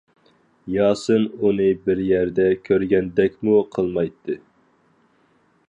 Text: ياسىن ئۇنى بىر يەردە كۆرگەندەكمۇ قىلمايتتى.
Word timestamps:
ياسىن 0.75 1.27
ئۇنى 1.49 1.67
بىر 1.89 2.01
يەردە 2.05 2.47
كۆرگەندەكمۇ 2.69 3.61
قىلمايتتى. 3.77 4.39